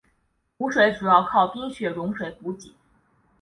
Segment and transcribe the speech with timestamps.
[0.57, 2.73] 湖水主要靠冰雪融水补给。